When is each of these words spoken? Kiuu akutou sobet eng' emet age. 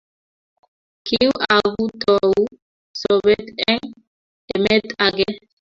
Kiuu 1.05 1.35
akutou 1.55 2.33
sobet 3.01 3.45
eng' 3.71 3.91
emet 4.53 4.85
age. 5.05 5.29